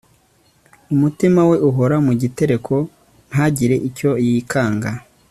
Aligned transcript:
umutima 0.93 1.41
we 1.49 1.57
uhora 1.69 1.95
mu 2.05 2.13
gitereko, 2.21 2.73
ntagire 3.29 3.75
icyo 3.89 4.09
yikanga 4.27 4.89